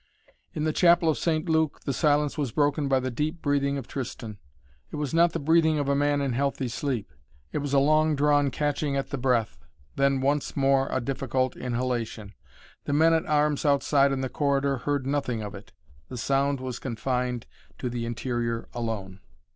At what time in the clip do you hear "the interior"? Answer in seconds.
17.87-18.69